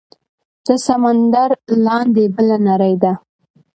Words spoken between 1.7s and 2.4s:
لاندې